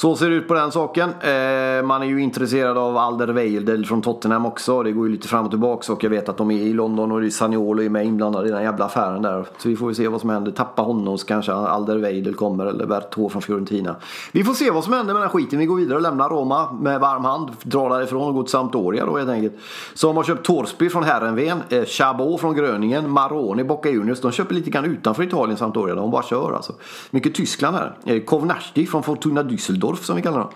[0.00, 1.10] Så ser det ut på den saken.
[1.10, 4.82] Eh, man är ju intresserad av Alder Alderweireld från Tottenham också.
[4.82, 7.12] Det går ju lite fram och tillbaka och jag vet att de är i London
[7.12, 9.46] och Saniolo är med inblandade i den jävla affären där.
[9.58, 10.52] Så vi får ju se vad som händer.
[10.52, 13.96] Tappa honom så kanske Alder Weidel kommer eller Bertå från Fiorentina.
[14.32, 15.58] Vi får se vad som händer med den skiten.
[15.58, 17.50] Vi går vidare och lämnar Roma med varm hand.
[17.62, 19.54] Drar därifrån och går till Sampdoria då helt enkelt.
[19.94, 24.20] Som har köpt Torsby från Herrenven, eh, Chabot från Gröningen, Maroni, Bocca Juniors.
[24.20, 25.94] De köper lite grann utanför Italien Sampdoria.
[25.94, 26.72] De bara kör alltså.
[27.10, 27.96] Mycket Tyskland här.
[28.04, 30.48] Eh, Kovnasti från Fortuna Düsseldorf Düsseldorf som vi kallar dem.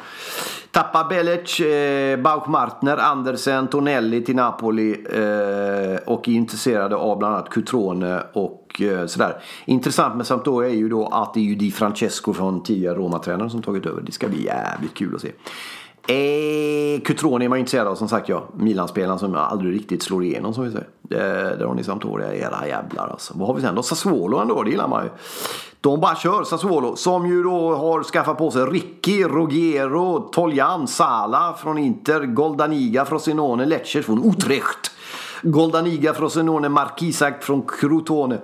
[0.71, 7.51] Tappa Belic, eh, Bauchmartner, Andersen, Tonelli till Napoli eh, och är intresserade av bland annat
[7.51, 9.43] Cutrone och eh, sådär.
[9.65, 13.51] Intressant med Sampdoria är ju då att det är ju Di Francesco från tidigare Roma-tränaren
[13.51, 14.03] som tagit över.
[14.03, 15.33] Det ska bli jävligt kul att se.
[16.07, 18.45] Eh, Cutrone är man intresserad av som sagt ja.
[18.57, 20.89] Milan-spelaren som aldrig riktigt slår igenom som vi säger.
[21.11, 23.35] Eh, där har ni Sampdoria, era jävlar alltså.
[23.37, 23.83] Vad har vi sen då?
[23.83, 25.11] Sassuolo ändå, det gillar man ju.
[25.81, 31.55] De bara kör Sassuolo som ju då har skaffat på sig Ricky, Rogero, Toljan, Sala
[31.63, 34.91] från Inter, Goldaniga från Sinone, Lecce från Utrecht.
[35.43, 38.39] Goldaniga från Sinone, Markisak från Crotone.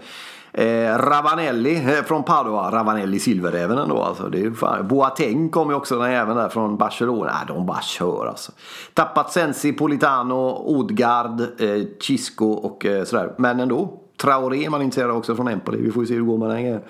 [0.52, 2.70] Eh, Ravanelli eh, från Padua.
[2.70, 4.28] Ravanelli silveräven ändå alltså.
[4.28, 4.88] Det är fan.
[4.88, 7.32] Boateng kom ju också den även där från Barcelona.
[7.32, 8.52] Nej, de bara kör alltså.
[8.94, 13.34] Tappat Sensi, Politano, Odgard, eh, Chisco och eh, sådär.
[13.38, 14.04] Men ändå.
[14.20, 15.82] Traoré är man intresserad av också från Empoli.
[15.82, 16.80] Vi får ju se hur det går med den grejen.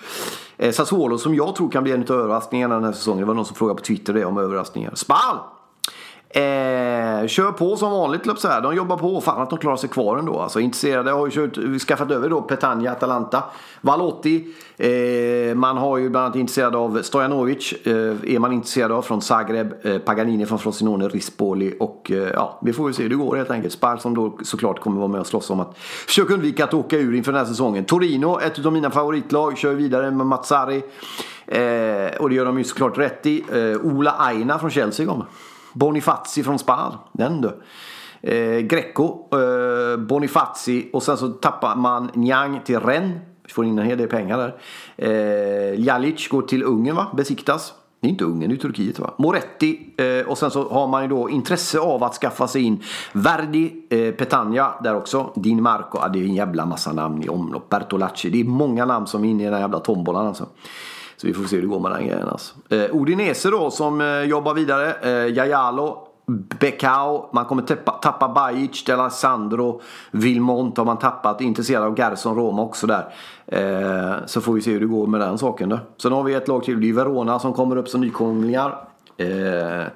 [0.57, 3.21] Eh, Sassuolo som jag tror kan bli en av överraskningarna den här säsongen.
[3.21, 4.95] Det var någon som frågade på Twitter det om överraskningar.
[4.95, 5.37] Spal!
[6.31, 8.61] Eh, kör på som vanligt, löp så här.
[8.61, 9.21] De jobbar på.
[9.21, 10.41] Fan att de klarar sig kvar ändå.
[10.41, 13.43] Alltså, intresserade har ju kört, skaffat över då Petagna, Atalanta.
[13.81, 14.47] Valotti.
[14.77, 17.73] Eh, man har ju bland annat intresserad av Stojanovic.
[17.73, 17.95] Eh,
[18.35, 19.75] är man intresserad av från Zagreb.
[19.83, 21.77] Eh, Paganini från Frosinone, Rispoli.
[21.81, 23.73] Och eh, ja, vi får väl se hur det går helt enkelt.
[23.73, 26.97] Spar som då såklart kommer vara med och slåss om att försöka undvika att åka
[26.97, 27.85] ur inför den här säsongen.
[27.85, 30.83] Torino, ett av mina favoritlag, kör vidare med Mazzari.
[31.47, 33.45] Eh, och det gör de ju såklart rätt i.
[33.53, 35.27] Eh, Ola Aina från Chelsea kommer.
[35.79, 36.93] Bonifazi från Spal.
[37.13, 37.61] Den du.
[38.21, 43.19] Eh, Greco, eh, Bonifazi och sen så tappar man Nyang till Rennes.
[43.49, 44.57] Får in en hel del pengar där.
[44.97, 47.07] Eh, Jalic går till Ungern va?
[47.17, 47.73] Besiktas.
[48.01, 49.15] Det är inte Ungern, det är Turkiet va?
[49.17, 52.83] Moretti eh, och sen så har man ju då intresse av att skaffa sig in
[53.13, 55.33] Verdi, eh, Petagna där också.
[55.35, 57.69] Din Marco, ah, det är en jävla massa namn i omlopp.
[57.69, 60.47] Bertolacci, det är många namn som är inne i den här jävla tombolan alltså.
[61.21, 62.55] Så vi får se hur det går med den grejen alltså.
[62.69, 64.95] Eh, då som eh, jobbar vidare.
[65.03, 66.05] Eh, Jajalo.
[66.61, 71.41] Becao, man kommer tappa, tappa Bajic, Delasandro, Vilmont har man tappat.
[71.41, 73.09] Intresserad av Gerson Roma också där.
[73.47, 75.79] Eh, så får vi se hur det går med den saken då.
[75.97, 78.89] Sen har vi ett lag till, det är Verona som kommer upp som nykomlingar.
[79.17, 79.87] Eh,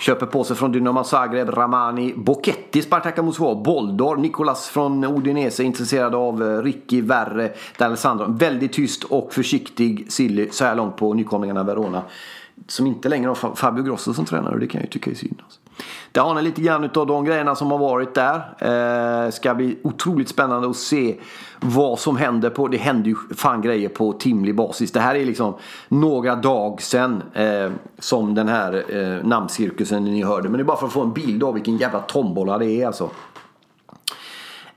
[0.00, 6.14] Köper på sig från Dynamo Zagreb, Ramani, Boketti, Spartaka Moskva, Boldor, Nicolas från Odinese, intresserad
[6.14, 8.38] av eh, Ricky Verre, D'Alessandro.
[8.38, 12.02] Väldigt tyst och försiktig Silly så här långt på nykomlingarna Verona.
[12.66, 15.14] Som inte längre har Fabio Grosso som tränare och det kan jag ju tycka är
[15.14, 15.42] synd.
[15.44, 15.59] Alltså.
[16.12, 18.36] Där har ni lite grann av de grejerna som har varit där.
[19.26, 21.16] Eh, ska bli otroligt spännande att se
[21.60, 24.92] vad som händer på, det händer ju fan grejer på timlig basis.
[24.92, 25.54] Det här är liksom
[25.88, 30.48] några dagar sedan eh, som den här eh, namncirkusen ni hörde.
[30.48, 32.86] Men det är bara för att få en bild av vilken jävla tombola det är
[32.86, 33.10] alltså.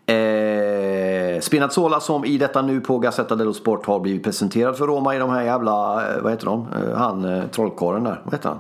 [0.06, 5.16] Eh, Spinazzola som i detta nu på Gazzetta dello Sport har blivit presenterad för Roma
[5.16, 6.68] i de här jävla, eh, vad heter de?
[6.74, 8.60] Eh, han eh, trollkarlen där, vad heter han?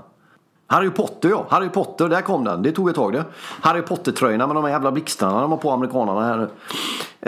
[0.73, 2.63] Harry Potter ja, Harry Potter, där kom den.
[2.63, 3.23] Det tog ett tag det.
[3.61, 6.49] Harry Potter-tröjorna med de här jävla blixtarna de har på amerikanerna här nu.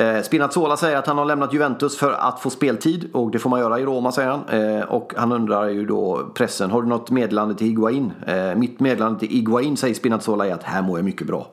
[0.04, 3.50] Eh, Spinazzola säger att han har lämnat Juventus för att få speltid och det får
[3.50, 4.50] man göra i Roma säger han.
[4.50, 8.14] Eh, och han undrar ju då pressen, har du något meddelande till Iguain?
[8.28, 11.48] Eh, mitt meddelande till Iguain säger Spinazzola är att här mår jag mycket bra.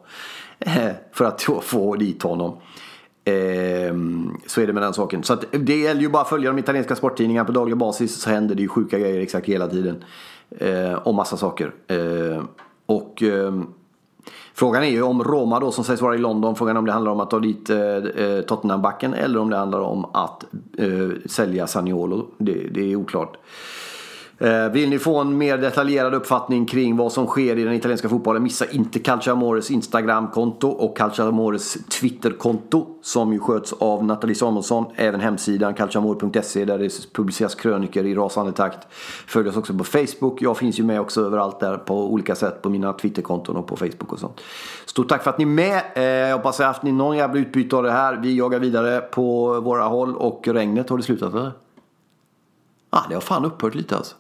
[0.59, 2.57] Eh, för att få dit honom.
[3.25, 5.23] Ehm, så är det med den saken.
[5.23, 8.55] Så det gäller ju bara att följa de italienska sporttidningarna på daglig basis så händer
[8.55, 10.05] det ju sjuka grejer exakt hela tiden.
[10.59, 11.75] Eh, och massa saker.
[11.87, 12.43] Eh,
[12.87, 13.53] och eh,
[14.55, 16.57] frågan är ju om Roma då som sägs vara i London.
[16.57, 19.81] Frågan är om det handlar om att ta dit eh, Tottenham-backen eller om det handlar
[19.81, 20.45] om att
[20.79, 22.27] eh, sälja Saniolo.
[22.39, 23.37] Det, det är oklart.
[24.43, 28.09] Eh, vill ni få en mer detaljerad uppfattning kring vad som sker i den italienska
[28.09, 34.85] fotbollen missa inte Calciamores Instagramkonto och Calciamores Twitterkonto som ju sköts av Nathalie Samuelsson.
[34.97, 38.87] Även hemsidan calciamore.se där det publiceras kröniker i rasande takt.
[39.27, 40.43] Följ oss också på Facebook.
[40.43, 43.77] Jag finns ju med också överallt där på olika sätt på mina Twitterkonton och på
[43.77, 44.41] Facebook och sånt.
[44.87, 45.83] Stort tack för att ni är med.
[45.95, 48.17] Eh, jag hoppas att haft någon jävla utbyte av det här.
[48.17, 51.53] Vi jagar vidare på våra håll och regnet har det slutat eller?
[52.91, 54.15] Ah, det har fan upphört lite alltså.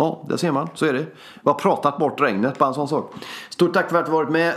[0.00, 0.68] Ja, det ser man.
[0.74, 0.98] Så är det.
[1.34, 3.14] Vi har pratat bort regnet, bara en sån sak.
[3.48, 4.48] Stort tack för att du varit med.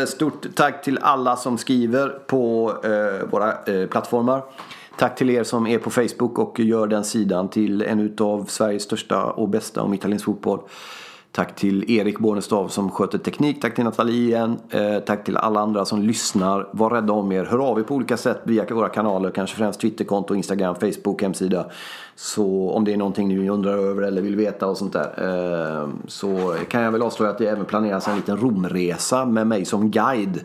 [0.00, 4.42] Eh, stort tack till alla som skriver på eh, våra eh, plattformar.
[4.98, 8.82] Tack till er som är på Facebook och gör den sidan till en av Sveriges
[8.82, 10.60] största och bästa om italiensk fotboll.
[11.32, 13.60] Tack till Erik Bornestav som sköter teknik.
[13.60, 14.58] Tack till Nathalie igen.
[14.70, 16.68] Eh, tack till alla andra som lyssnar.
[16.72, 17.44] Var rädda om er.
[17.44, 19.30] Hör av er på olika sätt via våra kanaler.
[19.30, 21.66] Kanske främst Twitterkonto, Instagram, Facebook, hemsida.
[22.16, 25.12] Så om det är någonting ni undrar över eller vill veta och sånt där.
[25.82, 29.64] Eh, så kan jag väl avslöja att det även planeras en liten Romresa med mig
[29.64, 30.40] som guide.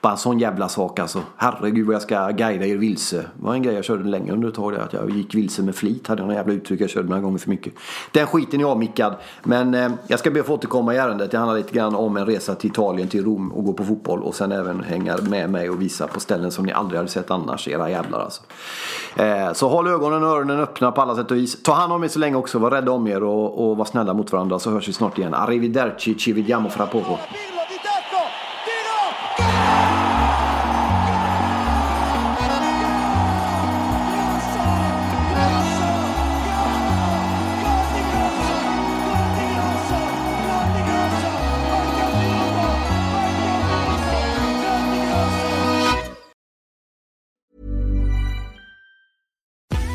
[0.00, 1.22] Bara en sån jävla sak alltså.
[1.36, 3.16] Herregud vad jag ska guida er vilse.
[3.16, 4.72] Det var en grej jag körde länge under ett tag.
[4.72, 4.78] där.
[4.78, 6.06] Att jag gick vilse med flit.
[6.06, 7.74] Hade jag några jävla uttryck jag körde några gånger för mycket.
[8.12, 9.14] Den skiten är avmickad.
[9.42, 11.30] Men eh, jag ska be att få återkomma i ärendet.
[11.30, 14.22] Det handlar lite grann om en resa till Italien, till Rom och gå på fotboll.
[14.22, 17.30] Och sen även hänga med mig och visa på ställen som ni aldrig hade sett
[17.30, 17.68] annars.
[17.68, 18.42] Era jävlar alltså.
[19.16, 21.62] Eh, så håll ögonen och öronen öppna på alla sätt och vis.
[21.62, 22.58] Ta hand om er så länge också.
[22.58, 24.58] Var rädda om er och, och var snälla mot varandra.
[24.58, 25.34] Så hörs vi snart igen.
[25.34, 27.16] Arrivederci, ci vediamo fra poco.